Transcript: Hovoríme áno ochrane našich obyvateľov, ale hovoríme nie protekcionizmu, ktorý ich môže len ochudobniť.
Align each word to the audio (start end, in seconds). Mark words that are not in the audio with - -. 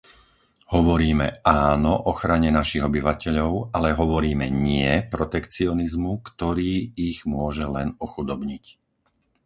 Hovoríme 0.75 1.27
áno 1.71 1.93
ochrane 2.11 2.49
našich 2.59 2.81
obyvateľov, 2.89 3.51
ale 3.77 3.89
hovoríme 3.99 4.47
nie 4.67 4.89
protekcionizmu, 5.15 6.11
ktorý 6.29 6.73
ich 7.07 7.19
môže 7.33 7.65
len 7.75 7.87
ochudobniť. 8.05 8.63